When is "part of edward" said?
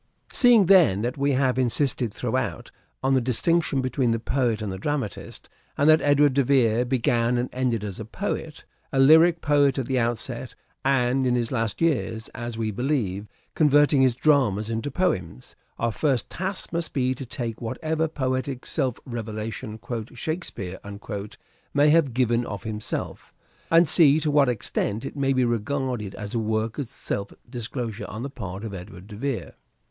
28.31-29.05